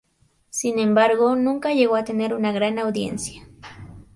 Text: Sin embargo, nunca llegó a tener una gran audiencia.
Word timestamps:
Sin 0.49 0.79
embargo, 0.79 1.35
nunca 1.35 1.73
llegó 1.75 1.95
a 1.95 2.03
tener 2.03 2.33
una 2.33 2.51
gran 2.51 2.79
audiencia. 2.79 3.47